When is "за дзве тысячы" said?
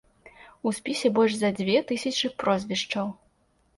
1.41-2.33